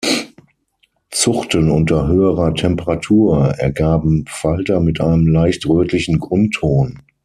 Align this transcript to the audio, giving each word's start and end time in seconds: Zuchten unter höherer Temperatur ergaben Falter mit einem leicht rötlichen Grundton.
Zuchten 1.11 1.69
unter 1.69 2.07
höherer 2.07 2.55
Temperatur 2.55 3.53
ergaben 3.59 4.25
Falter 4.27 4.79
mit 4.79 4.99
einem 4.99 5.27
leicht 5.27 5.69
rötlichen 5.69 6.17
Grundton. 6.17 7.03